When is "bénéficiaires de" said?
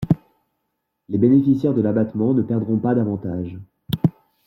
1.19-1.81